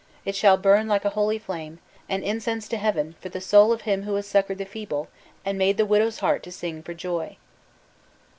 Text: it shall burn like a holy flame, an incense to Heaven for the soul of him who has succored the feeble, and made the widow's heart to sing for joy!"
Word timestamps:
it 0.25 0.35
shall 0.35 0.57
burn 0.57 0.87
like 0.87 1.05
a 1.05 1.11
holy 1.11 1.37
flame, 1.37 1.77
an 2.09 2.23
incense 2.23 2.67
to 2.67 2.75
Heaven 2.77 3.13
for 3.21 3.29
the 3.29 3.39
soul 3.39 3.71
of 3.71 3.81
him 3.81 4.01
who 4.01 4.15
has 4.15 4.25
succored 4.25 4.57
the 4.57 4.65
feeble, 4.65 5.09
and 5.45 5.59
made 5.59 5.77
the 5.77 5.85
widow's 5.85 6.21
heart 6.21 6.41
to 6.41 6.51
sing 6.51 6.81
for 6.81 6.95
joy!" 6.95 7.37